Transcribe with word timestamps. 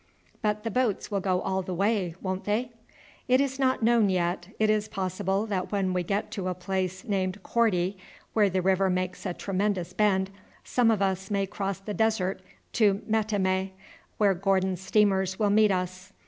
"But 0.41 0.63
the 0.63 0.71
boats 0.71 1.11
will 1.11 1.19
go 1.19 1.41
all 1.41 1.61
the 1.61 1.75
way, 1.75 2.15
won't 2.23 2.45
they?" 2.45 2.71
"It 3.27 3.39
is 3.39 3.59
not 3.59 3.83
known 3.83 4.09
yet. 4.09 4.47
It 4.57 4.67
is 4.71 4.87
possible 4.87 5.45
that 5.45 5.71
when 5.71 5.93
we 5.93 6.01
get 6.01 6.31
to 6.31 6.47
a 6.47 6.55
place 6.55 7.03
named 7.03 7.43
Korti, 7.43 7.99
where 8.33 8.49
the 8.49 8.63
river 8.63 8.89
makes 8.89 9.27
a 9.27 9.33
tremendous 9.35 9.93
bend, 9.93 10.31
some 10.63 10.89
of 10.89 11.03
us 11.03 11.29
may 11.29 11.45
cross 11.45 11.77
the 11.77 11.93
desert 11.93 12.41
to 12.73 13.03
Metemmeh, 13.07 13.73
where 14.17 14.33
Gordon's 14.33 14.81
steamers 14.81 15.37
will 15.37 15.51
meet 15.51 15.69
us. 15.71 16.11